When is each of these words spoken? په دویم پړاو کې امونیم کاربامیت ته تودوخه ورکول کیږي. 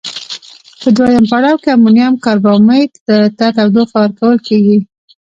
په 0.81 0.87
دویم 0.97 1.23
پړاو 1.31 1.61
کې 1.63 1.69
امونیم 1.75 2.13
کاربامیت 2.25 2.91
ته 3.37 3.45
تودوخه 3.57 3.95
ورکول 4.01 4.37
کیږي. 4.47 4.77